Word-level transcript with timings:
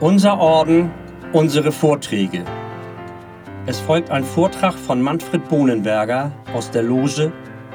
Unser 0.00 0.38
Orden, 0.38 0.92
unsere 1.32 1.72
Vorträge. 1.72 2.44
Es 3.66 3.80
folgt 3.80 4.10
ein 4.10 4.22
Vortrag 4.22 4.74
von 4.74 5.02
Manfred 5.02 5.48
Bohnenberger 5.48 6.30
aus 6.54 6.70
der 6.70 6.84
Loge 6.84 7.32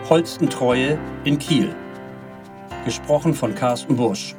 Holstentreue 0.09 0.97
in 1.25 1.37
Kiel. 1.37 1.75
Gesprochen 2.85 3.33
von 3.33 3.53
Carsten 3.55 3.97
Busch. 3.97 4.37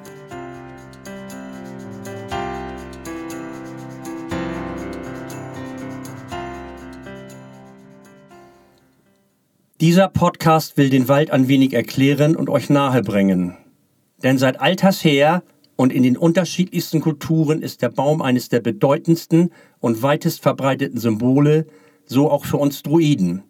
Dieser 9.83 10.09
Podcast 10.09 10.79
will 10.79 10.89
den 10.89 11.09
Wald 11.09 11.31
ein 11.31 11.49
wenig 11.49 11.75
erklären 11.75 12.35
und 12.35 12.49
euch 12.49 12.71
nahebringen. 12.71 13.59
Denn 14.23 14.39
seit 14.39 14.59
alters 14.59 15.05
her 15.05 15.43
und 15.77 15.93
in 15.93 16.03
den 16.03 16.17
unterschiedlichsten 16.17 17.01
Kulturen 17.01 17.63
ist 17.63 17.83
der 17.83 17.89
Baum 17.89 18.23
eines 18.23 18.49
der 18.49 18.61
bedeutendsten 18.61 19.51
und 19.81 20.03
weitest 20.03 20.43
verbreiteten 20.43 20.99
Symbole, 20.99 21.67
so 22.07 22.31
auch 22.31 22.45
für 22.45 22.59
uns 22.59 22.83
Druiden. 22.83 23.43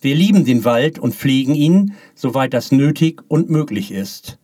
Wir 0.00 0.14
lieben 0.14 0.44
den 0.44 0.64
Wald 0.64 0.98
und 0.98 1.14
pflegen 1.14 1.54
ihn, 1.54 1.94
soweit 2.14 2.52
das 2.52 2.72
nötig 2.72 3.22
und 3.28 3.48
möglich 3.48 3.90
ist. 3.90 4.38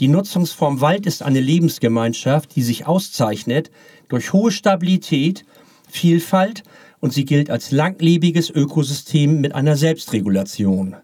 Die 0.00 0.08
Nutzungsform 0.08 0.80
Wald 0.80 1.06
ist 1.06 1.22
eine 1.22 1.40
Lebensgemeinschaft, 1.40 2.56
die 2.56 2.62
sich 2.62 2.86
auszeichnet 2.86 3.70
durch 4.08 4.32
hohe 4.32 4.50
Stabilität, 4.50 5.44
Vielfalt 5.88 6.64
und 6.98 7.12
sie 7.12 7.24
gilt 7.24 7.50
als 7.50 7.70
langlebiges 7.70 8.50
Ökosystem 8.50 9.40
mit 9.40 9.54
einer 9.54 9.76
Selbstregulation. 9.76 10.96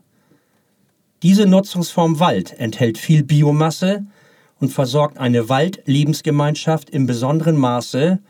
Diese 1.23 1.47
Nutzungsform 1.47 2.19
Wald 2.19 2.59
enthält 2.59 2.99
viel 2.99 3.23
Biomasse, 3.23 4.07
und 4.61 4.69
versorgt 4.69 5.19
eine 5.19 5.49
Waldlebensgemeinschaft 5.49 6.91
im 6.91 7.07
besonderen 7.07 7.57
Maße, 7.57 8.21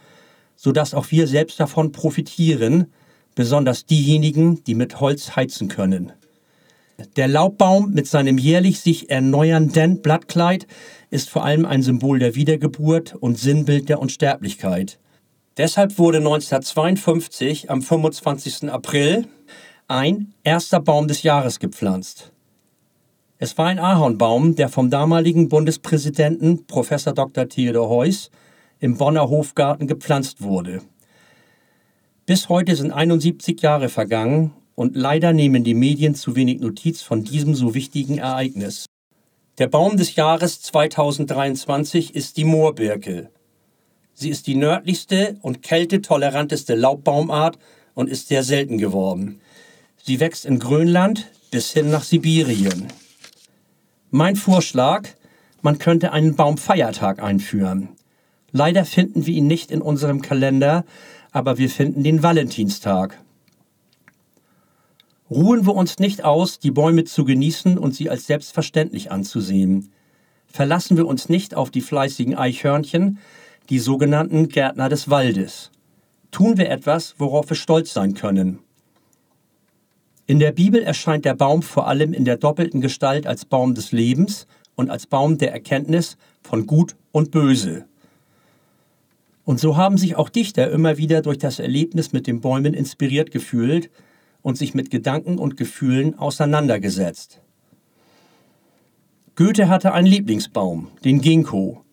sodass 0.56 0.94
auch 0.94 1.10
wir 1.10 1.26
selbst 1.26 1.60
davon 1.60 1.92
profitieren, 1.92 2.86
besonders 3.34 3.86
diejenigen, 3.86 4.62
die 4.64 4.74
mit 4.74 5.00
Holz 5.00 5.36
heizen 5.36 5.68
können. 5.68 6.12
Der 7.16 7.28
Laubbaum 7.28 7.92
mit 7.92 8.06
seinem 8.06 8.38
jährlich 8.38 8.80
sich 8.80 9.10
erneuernden 9.10 10.02
Blattkleid 10.02 10.66
ist 11.10 11.30
vor 11.30 11.44
allem 11.44 11.64
ein 11.64 11.82
Symbol 11.82 12.18
der 12.18 12.34
Wiedergeburt 12.34 13.14
und 13.14 13.38
Sinnbild 13.38 13.88
der 13.88 14.00
Unsterblichkeit. 14.00 14.98
Deshalb 15.56 15.98
wurde 15.98 16.18
1952 16.18 17.70
am 17.70 17.82
25. 17.82 18.70
April 18.70 19.26
ein 19.88 20.34
erster 20.44 20.80
Baum 20.80 21.08
des 21.08 21.22
Jahres 21.22 21.58
gepflanzt. 21.58 22.32
Es 23.42 23.56
war 23.56 23.68
ein 23.68 23.78
Ahornbaum, 23.78 24.54
der 24.54 24.68
vom 24.68 24.90
damaligen 24.90 25.48
Bundespräsidenten 25.48 26.66
Prof. 26.66 26.90
Dr. 26.90 27.48
Theodor 27.48 27.88
Heuss 27.88 28.30
im 28.80 28.98
Bonner 28.98 29.30
Hofgarten 29.30 29.86
gepflanzt 29.86 30.42
wurde. 30.42 30.82
Bis 32.26 32.50
heute 32.50 32.76
sind 32.76 32.92
71 32.92 33.62
Jahre 33.62 33.88
vergangen 33.88 34.52
und 34.74 34.94
leider 34.94 35.32
nehmen 35.32 35.64
die 35.64 35.72
Medien 35.72 36.14
zu 36.14 36.36
wenig 36.36 36.60
Notiz 36.60 37.00
von 37.00 37.24
diesem 37.24 37.54
so 37.54 37.74
wichtigen 37.74 38.18
Ereignis. 38.18 38.84
Der 39.56 39.68
Baum 39.68 39.96
des 39.96 40.16
Jahres 40.16 40.60
2023 40.60 42.14
ist 42.14 42.36
die 42.36 42.44
Moorbirke. 42.44 43.30
Sie 44.12 44.28
ist 44.28 44.48
die 44.48 44.54
nördlichste 44.54 45.38
und 45.40 45.62
kältetoleranteste 45.62 46.74
Laubbaumart 46.74 47.58
und 47.94 48.10
ist 48.10 48.28
sehr 48.28 48.42
selten 48.42 48.76
geworden. 48.76 49.40
Sie 49.96 50.20
wächst 50.20 50.44
in 50.44 50.58
Grönland 50.58 51.30
bis 51.50 51.72
hin 51.72 51.90
nach 51.90 52.04
Sibirien. 52.04 52.88
Mein 54.12 54.34
Vorschlag, 54.34 55.08
man 55.62 55.78
könnte 55.78 56.10
einen 56.10 56.34
Baumfeiertag 56.34 57.22
einführen. 57.22 57.90
Leider 58.50 58.84
finden 58.84 59.24
wir 59.24 59.34
ihn 59.34 59.46
nicht 59.46 59.70
in 59.70 59.80
unserem 59.80 60.20
Kalender, 60.20 60.84
aber 61.30 61.58
wir 61.58 61.70
finden 61.70 62.02
den 62.02 62.20
Valentinstag. 62.20 63.22
Ruhen 65.30 65.64
wir 65.64 65.76
uns 65.76 66.00
nicht 66.00 66.24
aus, 66.24 66.58
die 66.58 66.72
Bäume 66.72 67.04
zu 67.04 67.24
genießen 67.24 67.78
und 67.78 67.94
sie 67.94 68.10
als 68.10 68.26
selbstverständlich 68.26 69.12
anzusehen. 69.12 69.92
Verlassen 70.48 70.96
wir 70.96 71.06
uns 71.06 71.28
nicht 71.28 71.54
auf 71.54 71.70
die 71.70 71.80
fleißigen 71.80 72.34
Eichhörnchen, 72.34 73.18
die 73.68 73.78
sogenannten 73.78 74.48
Gärtner 74.48 74.88
des 74.88 75.08
Waldes. 75.08 75.70
Tun 76.32 76.58
wir 76.58 76.68
etwas, 76.68 77.14
worauf 77.18 77.48
wir 77.48 77.56
stolz 77.56 77.92
sein 77.92 78.14
können. 78.14 78.58
In 80.30 80.38
der 80.38 80.52
Bibel 80.52 80.80
erscheint 80.80 81.24
der 81.24 81.34
Baum 81.34 81.60
vor 81.60 81.88
allem 81.88 82.12
in 82.12 82.24
der 82.24 82.36
doppelten 82.36 82.80
Gestalt 82.80 83.26
als 83.26 83.44
Baum 83.44 83.74
des 83.74 83.90
Lebens 83.90 84.46
und 84.76 84.88
als 84.88 85.08
Baum 85.08 85.38
der 85.38 85.50
Erkenntnis 85.50 86.16
von 86.40 86.68
Gut 86.68 86.94
und 87.10 87.32
Böse. 87.32 87.86
Und 89.44 89.58
so 89.58 89.76
haben 89.76 89.98
sich 89.98 90.14
auch 90.14 90.28
Dichter 90.28 90.70
immer 90.70 90.98
wieder 90.98 91.22
durch 91.22 91.38
das 91.38 91.58
Erlebnis 91.58 92.12
mit 92.12 92.28
den 92.28 92.40
Bäumen 92.40 92.74
inspiriert 92.74 93.32
gefühlt 93.32 93.90
und 94.40 94.56
sich 94.56 94.72
mit 94.72 94.88
Gedanken 94.88 95.36
und 95.36 95.56
Gefühlen 95.56 96.16
auseinandergesetzt. 96.16 97.40
Goethe 99.34 99.68
hatte 99.68 99.92
einen 99.92 100.06
Lieblingsbaum, 100.06 100.92
den 101.04 101.20
Ginkgo. 101.22 101.84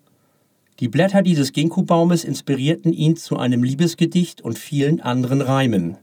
Die 0.80 0.90
Blätter 0.90 1.24
dieses 1.24 1.54
Ginkgo-Baumes 1.54 2.24
inspirierten 2.24 2.94
ihn 2.94 3.16
zu 3.16 3.38
einem 3.38 3.64
Liebesgedicht 3.64 4.44
und 4.44 4.60
vielen 4.60 5.02
anderen 5.02 5.42
Reimen. 5.42 5.98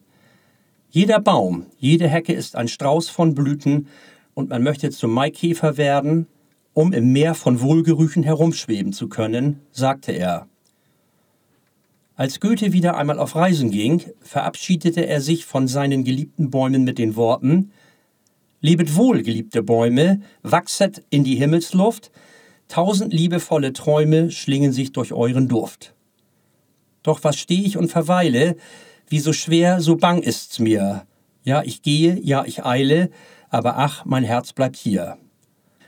Jeder 0.94 1.18
Baum, 1.18 1.66
jede 1.76 2.06
Hecke 2.06 2.32
ist 2.32 2.54
ein 2.54 2.68
Strauß 2.68 3.08
von 3.08 3.34
Blüten 3.34 3.88
und 4.32 4.50
man 4.50 4.62
möchte 4.62 4.90
zum 4.90 5.10
Maikäfer 5.10 5.76
werden, 5.76 6.28
um 6.72 6.92
im 6.92 7.10
Meer 7.10 7.34
von 7.34 7.60
Wohlgerüchen 7.60 8.22
herumschweben 8.22 8.92
zu 8.92 9.08
können, 9.08 9.58
sagte 9.72 10.12
er. 10.12 10.46
Als 12.14 12.38
Goethe 12.38 12.72
wieder 12.72 12.96
einmal 12.96 13.18
auf 13.18 13.34
Reisen 13.34 13.72
ging, 13.72 14.04
verabschiedete 14.20 15.04
er 15.04 15.20
sich 15.20 15.46
von 15.46 15.66
seinen 15.66 16.04
geliebten 16.04 16.50
Bäumen 16.50 16.84
mit 16.84 16.98
den 16.98 17.16
Worten 17.16 17.72
Lebet 18.60 18.94
wohl, 18.94 19.24
geliebte 19.24 19.64
Bäume, 19.64 20.20
wachset 20.44 21.02
in 21.10 21.24
die 21.24 21.34
Himmelsluft, 21.34 22.12
tausend 22.68 23.12
liebevolle 23.12 23.72
Träume 23.72 24.30
schlingen 24.30 24.70
sich 24.70 24.92
durch 24.92 25.12
euren 25.12 25.48
Duft. 25.48 25.92
Doch 27.02 27.24
was 27.24 27.36
steh 27.36 27.62
ich 27.62 27.76
und 27.76 27.88
verweile, 27.88 28.54
wie 29.08 29.20
so 29.20 29.32
schwer, 29.32 29.80
so 29.80 29.96
bang 29.96 30.22
ist's 30.22 30.58
mir. 30.58 31.06
Ja, 31.42 31.62
ich 31.62 31.82
gehe, 31.82 32.18
ja, 32.22 32.44
ich 32.44 32.64
eile, 32.64 33.10
aber 33.50 33.78
ach, 33.78 34.04
mein 34.04 34.24
Herz 34.24 34.52
bleibt 34.52 34.76
hier. 34.76 35.18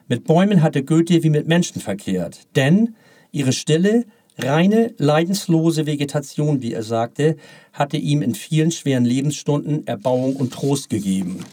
Mit 0.08 0.24
Bäumen 0.24 0.62
hatte 0.62 0.84
Goethe 0.84 1.22
wie 1.22 1.30
mit 1.30 1.48
Menschen 1.48 1.80
verkehrt, 1.80 2.46
denn 2.54 2.94
ihre 3.32 3.52
stille, 3.52 4.04
reine, 4.38 4.94
leidenslose 4.98 5.86
Vegetation, 5.86 6.62
wie 6.62 6.72
er 6.72 6.82
sagte, 6.82 7.36
hatte 7.72 7.96
ihm 7.96 8.22
in 8.22 8.34
vielen 8.34 8.70
schweren 8.70 9.04
Lebensstunden 9.04 9.86
Erbauung 9.86 10.36
und 10.36 10.52
Trost 10.52 10.90
gegeben. 10.90 11.44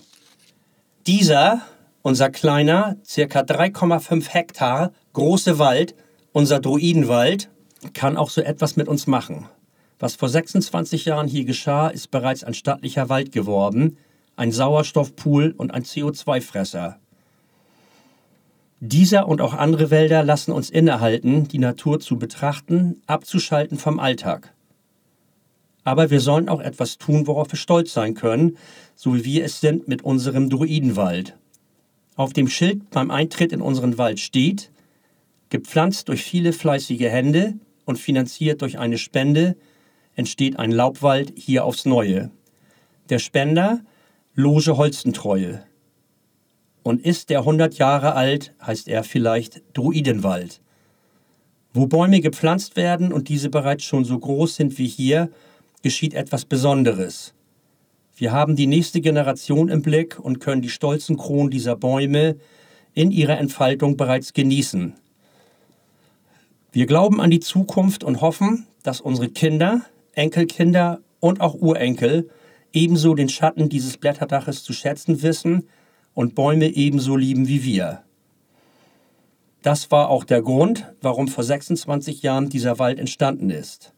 Dieser, 1.08 1.62
unser 2.02 2.30
kleiner, 2.30 2.98
circa 3.06 3.40
3,5 3.42 4.30
Hektar 4.30 4.92
große 5.14 5.60
Wald, 5.60 5.96
unser 6.32 6.60
Druidenwald, 6.60 7.50
kann 7.94 8.18
auch 8.18 8.30
so 8.30 8.42
etwas 8.42 8.76
mit 8.76 8.88
uns 8.88 9.08
machen. 9.08 9.48
Was 10.04 10.16
vor 10.16 10.28
26 10.28 11.06
Jahren 11.06 11.30
hier 11.30 11.46
geschah, 11.46 11.88
ist 11.88 12.12
bereits 12.12 12.44
ein 12.44 12.54
stattlicher 12.54 13.08
Wald 13.08 13.32
geworden, 13.32 13.96
ein 14.36 14.52
Sauerstoffpool 14.52 15.56
und 15.56 15.74
ein 15.74 15.84
CO2-Fresser. 15.84 17.00
Dieser 18.82 19.30
und 19.30 19.40
auch 19.40 19.54
andere 19.54 19.92
Wälder 19.92 20.22
lassen 20.26 20.52
uns 20.52 20.70
innehalten, 20.70 21.48
die 21.48 21.58
Natur 21.58 22.02
zu 22.02 22.20
betrachten, 22.20 23.02
abzuschalten 23.08 23.78
vom 23.78 23.98
Alltag. 24.02 24.54
Aber 25.86 26.10
wir 26.10 26.20
sollen 26.20 26.50
auch 26.50 26.60
etwas 26.60 26.98
tun, 26.98 27.26
worauf 27.26 27.54
wir 27.54 27.58
stolz 27.58 27.94
sein 27.94 28.14
können, 28.14 28.58
so 28.98 29.16
wie 29.16 29.24
wir 29.24 29.46
es 29.46 29.62
sind 29.62 29.88
mit 29.88 30.02
unserem 30.02 30.50
Druidenwald. 30.50 31.38
Auf 32.18 32.34
dem 32.34 32.50
Schild 32.50 32.90
beim 32.90 33.10
Eintritt 33.10 33.54
in 33.54 33.62
unseren 33.62 33.98
Wald 33.98 34.20
steht, 34.20 34.70
gepflanzt 35.48 36.10
durch 36.10 36.24
viele 36.24 36.52
fleißige 36.52 37.10
Hände 37.10 37.54
und 37.86 38.00
finanziert 38.00 38.62
durch 38.62 38.78
eine 38.78 38.98
Spende, 38.98 39.56
entsteht 40.16 40.60
ein 40.60 40.72
Laubwald 40.72 41.34
hier 41.36 41.66
aufs 41.66 41.86
Neue. 41.86 42.32
Der 43.10 43.20
Spender, 43.20 43.82
Loge 44.36 44.78
Holstentreue. 44.78 45.64
Und 46.84 47.02
ist 47.02 47.30
der 47.30 47.40
100 47.40 47.76
Jahre 47.78 48.16
alt, 48.16 48.54
heißt 48.62 48.88
er 48.88 49.04
vielleicht 49.04 49.62
Druidenwald. 49.74 50.62
Wo 51.74 51.88
Bäume 51.88 52.22
gepflanzt 52.22 52.76
werden 52.76 53.12
und 53.12 53.30
diese 53.30 53.50
bereits 53.50 53.84
schon 53.84 54.06
so 54.06 54.20
groß 54.20 54.56
sind 54.56 54.78
wie 54.78 54.88
hier, 54.88 55.30
geschieht 55.82 56.14
etwas 56.14 56.46
Besonderes. 56.46 57.34
Wir 58.16 58.32
haben 58.32 58.56
die 58.56 58.68
nächste 58.68 59.02
Generation 59.02 59.70
im 59.70 59.82
Blick 59.82 60.20
und 60.20 60.40
können 60.40 60.62
die 60.62 60.70
stolzen 60.70 61.18
Kronen 61.18 61.50
dieser 61.50 61.76
Bäume 61.76 62.38
in 62.94 63.12
ihrer 63.12 63.40
Entfaltung 63.40 63.98
bereits 63.98 64.34
genießen. 64.34 64.94
Wir 66.72 66.86
glauben 66.86 67.22
an 67.22 67.32
die 67.32 67.40
Zukunft 67.40 68.04
und 68.04 68.22
hoffen, 68.22 68.68
dass 68.84 69.02
unsere 69.02 69.30
Kinder, 69.30 69.82
Enkelkinder 70.14 71.02
und 71.20 71.42
auch 71.42 71.56
Urenkel 71.56 72.30
ebenso 72.72 73.14
den 73.16 73.30
Schatten 73.30 73.70
dieses 73.70 73.98
Blätterdaches 73.98 74.64
zu 74.64 74.74
schätzen 74.74 75.22
wissen 75.22 75.68
und 76.14 76.36
Bäume 76.36 76.68
ebenso 76.68 77.16
lieben 77.16 77.48
wie 77.48 77.64
wir. 77.64 78.04
Das 79.62 79.92
war 79.92 80.10
auch 80.10 80.26
der 80.26 80.42
Grund, 80.42 80.94
warum 81.02 81.28
vor 81.28 81.44
26 81.44 82.22
Jahren 82.22 82.50
dieser 82.50 82.80
Wald 82.80 83.00
entstanden 83.00 83.50
ist. 83.50 83.94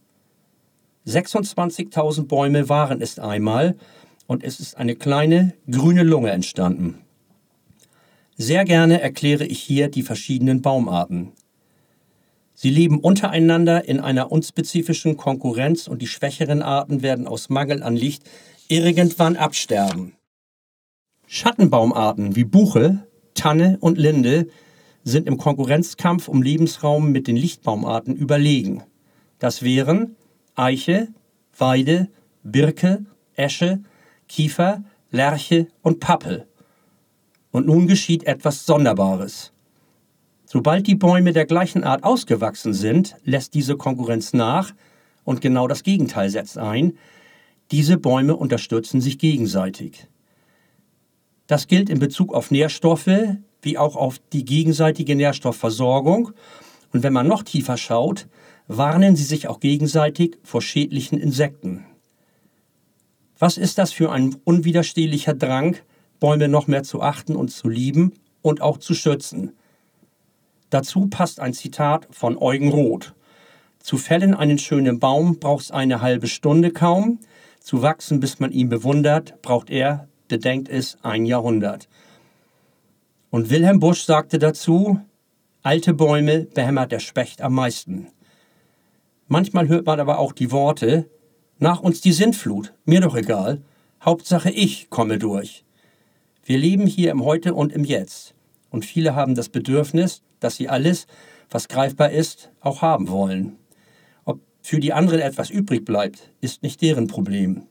26.000 1.08 2.28
Bäume 2.28 2.70
waren 2.70 3.02
es 3.02 3.20
einmal 3.20 3.76
und 4.28 4.44
es 4.44 4.60
ist 4.60 4.78
eine 4.78 4.96
kleine 4.96 5.54
grüne 5.70 6.04
Lunge 6.04 6.32
entstanden. 6.32 7.00
Sehr 8.38 8.66
gerne 8.66 9.02
erkläre 9.02 9.46
ich 9.46 9.60
hier 9.60 9.88
die 9.88 10.04
verschiedenen 10.04 10.62
Baumarten. 10.62 11.32
Sie 12.56 12.70
leben 12.70 13.00
untereinander 13.00 13.88
in 13.88 14.00
einer 14.00 14.32
unspezifischen 14.32 15.18
Konkurrenz 15.18 15.88
und 15.88 16.02
die 16.02 16.08
schwächeren 16.08 16.62
Arten 16.62 17.02
werden 17.02 17.28
aus 17.28 17.50
Mangel 17.50 17.84
an 17.84 17.98
Licht 17.98 18.24
irgendwann 18.70 19.36
absterben. 19.36 20.14
Schattenbaumarten 21.28 22.36
wie 22.36 22.46
Buche, 22.46 23.06
Tanne 23.34 23.78
und 23.82 23.98
Linde 23.98 24.48
sind 25.04 25.28
im 25.28 25.38
Konkurrenzkampf 25.38 26.30
um 26.30 26.42
Lebensraum 26.42 27.12
mit 27.12 27.28
den 27.28 27.36
Lichtbaumarten 27.36 28.16
überlegen. 28.16 28.84
Das 29.38 29.62
wären 29.62 30.16
Eiche, 30.56 31.10
Weide, 31.58 32.08
Birke, 32.44 33.06
Esche, 33.36 33.82
Kiefer, 34.30 34.84
Lerche 35.12 35.68
und 35.82 36.00
Pappel. 36.00 36.48
Und 37.52 37.68
nun 37.68 37.88
geschieht 37.88 38.24
etwas 38.24 38.66
Sonderbares. 38.66 39.52
Sobald 40.46 40.88
die 40.88 40.96
Bäume 40.96 41.34
der 41.34 41.46
gleichen 41.46 41.84
Art 41.84 42.04
ausgewachsen 42.04 42.74
sind, 42.74 43.16
lässt 43.24 43.54
diese 43.54 43.78
Konkurrenz 43.78 44.34
nach 44.34 44.74
und 45.24 45.42
genau 45.42 45.68
das 45.68 45.84
Gegenteil 45.84 46.30
setzt 46.30 46.58
ein. 46.58 46.98
Diese 47.72 47.98
Bäume 47.98 48.36
unterstützen 48.36 49.02
sich 49.02 49.18
gegenseitig. 49.18 50.08
Das 51.48 51.68
gilt 51.68 51.90
in 51.90 52.00
Bezug 52.00 52.34
auf 52.34 52.52
Nährstoffe 52.52 53.38
wie 53.66 53.78
auch 53.78 53.96
auf 53.96 54.20
die 54.32 54.46
gegenseitige 54.46 55.16
Nährstoffversorgung. 55.16 56.32
Und 56.94 57.04
wenn 57.04 57.12
man 57.12 57.28
noch 57.28 57.44
tiefer 57.44 57.78
schaut, 57.78 58.28
warnen 58.68 59.16
sie 59.16 59.24
sich 59.24 59.48
auch 59.48 59.60
gegenseitig 59.60 60.38
vor 60.44 60.62
schädlichen 60.62 61.20
Insekten. 61.20 61.86
Was 63.38 63.58
ist 63.58 63.78
das 63.78 63.92
für 63.92 64.12
ein 64.12 64.36
unwiderstehlicher 64.46 65.34
Drang, 65.34 65.76
Bäume 66.20 66.48
noch 66.48 66.68
mehr 66.68 66.84
zu 66.84 67.02
achten 67.02 67.36
und 67.36 67.50
zu 67.50 67.68
lieben 67.68 68.14
und 68.42 68.62
auch 68.62 68.78
zu 68.78 68.94
schützen? 68.94 69.52
Dazu 70.70 71.08
passt 71.08 71.40
ein 71.40 71.54
Zitat 71.54 72.08
von 72.12 72.38
Eugen 72.38 72.70
Roth. 72.70 73.14
Zu 73.80 73.98
fällen 73.98 74.34
einen 74.34 74.58
schönen 74.58 75.00
Baum 75.00 75.40
braucht 75.40 75.66
es 75.66 75.72
eine 75.72 76.02
halbe 76.02 76.28
Stunde 76.28 76.72
kaum. 76.72 77.20
Zu 77.60 77.82
wachsen, 77.82 78.20
bis 78.20 78.40
man 78.40 78.52
ihn 78.52 78.70
bewundert, 78.70 79.42
braucht 79.42 79.70
er, 79.70 80.08
bedenkt 80.28 80.70
es, 80.70 80.98
ein 81.04 81.26
Jahrhundert. 81.26 81.88
Und 83.30 83.50
Wilhelm 83.50 83.80
Busch 83.80 84.04
sagte 84.04 84.40
dazu, 84.40 85.00
alte 85.62 85.94
Bäume 85.94 86.46
behämmert 86.46 86.92
der 86.92 87.00
Specht 87.00 87.42
am 87.42 87.54
meisten. 87.54 88.08
Manchmal 89.28 89.68
hört 89.68 89.86
man 89.86 90.00
aber 90.00 90.20
auch 90.20 90.32
die 90.32 90.52
Worte, 90.52 91.10
nach 91.58 91.80
uns 91.80 92.02
die 92.02 92.12
Sintflut, 92.12 92.74
mir 92.86 93.02
doch 93.02 93.16
egal, 93.16 93.62
Hauptsache 94.04 94.52
ich 94.52 94.90
komme 94.90 95.18
durch. 95.18 95.64
Wir 96.44 96.58
leben 96.58 96.86
hier 96.86 97.12
im 97.12 97.24
Heute 97.24 97.56
und 97.56 97.74
im 97.74 97.84
Jetzt. 97.84 98.36
Und 98.70 98.86
viele 98.86 99.16
haben 99.16 99.36
das 99.36 99.50
Bedürfnis, 99.50 100.22
dass 100.40 100.56
sie 100.56 100.70
alles, 100.70 101.08
was 101.50 101.68
greifbar 101.68 102.12
ist, 102.12 102.52
auch 102.60 102.82
haben 102.82 103.08
wollen. 103.08 103.58
Ob 104.26 104.40
für 104.62 104.80
die 104.80 104.94
anderen 104.94 105.20
etwas 105.20 105.50
übrig 105.50 105.86
bleibt, 105.86 106.32
ist 106.42 106.64
nicht 106.64 106.82
deren 106.82 107.08
Problem. 107.08 107.64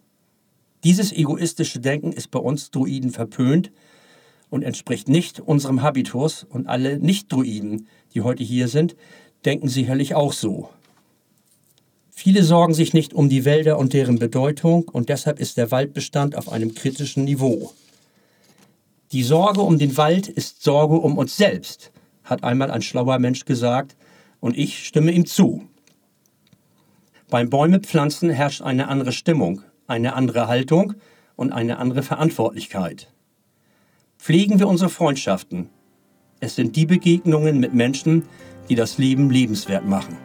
Dieses 0.84 1.12
egoistische 1.12 1.80
Denken 1.80 2.12
ist 2.12 2.30
bei 2.30 2.38
uns 2.38 2.70
Druiden 2.70 3.10
verpönt 3.10 3.72
und 4.50 4.62
entspricht 4.62 5.08
nicht 5.08 5.40
unserem 5.40 5.82
Habitus 5.82 6.44
und 6.44 6.66
alle 6.66 6.98
Nicht-Druiden, 6.98 7.88
die 8.12 8.20
heute 8.20 8.44
hier 8.44 8.68
sind, 8.68 8.94
denken 9.44 9.68
sicherlich 9.68 10.14
auch 10.14 10.32
so. 10.32 10.68
Viele 12.10 12.44
sorgen 12.44 12.74
sich 12.74 12.94
nicht 12.94 13.12
um 13.12 13.28
die 13.28 13.44
Wälder 13.44 13.78
und 13.78 13.92
deren 13.92 14.18
Bedeutung 14.18 14.88
und 14.88 15.08
deshalb 15.08 15.40
ist 15.40 15.56
der 15.56 15.70
Waldbestand 15.70 16.36
auf 16.36 16.48
einem 16.52 16.74
kritischen 16.74 17.24
Niveau. 17.24 17.72
Die 19.14 19.22
Sorge 19.22 19.60
um 19.60 19.78
den 19.78 19.96
Wald 19.96 20.26
ist 20.26 20.64
Sorge 20.64 20.96
um 20.96 21.18
uns 21.18 21.36
selbst, 21.36 21.92
hat 22.24 22.42
einmal 22.42 22.72
ein 22.72 22.82
schlauer 22.82 23.20
Mensch 23.20 23.44
gesagt, 23.44 23.96
und 24.40 24.58
ich 24.58 24.84
stimme 24.84 25.12
ihm 25.12 25.24
zu. 25.24 25.68
Beim 27.30 27.48
Bäumepflanzen 27.48 28.28
herrscht 28.28 28.62
eine 28.62 28.88
andere 28.88 29.12
Stimmung, 29.12 29.62
eine 29.86 30.14
andere 30.14 30.48
Haltung 30.48 30.94
und 31.36 31.52
eine 31.52 31.78
andere 31.78 32.02
Verantwortlichkeit. 32.02 33.12
Pflegen 34.18 34.58
wir 34.58 34.66
unsere 34.66 34.90
Freundschaften. 34.90 35.70
Es 36.40 36.56
sind 36.56 36.74
die 36.74 36.86
Begegnungen 36.86 37.60
mit 37.60 37.72
Menschen, 37.72 38.24
die 38.68 38.74
das 38.74 38.98
Leben 38.98 39.30
lebenswert 39.30 39.86
machen. 39.86 40.16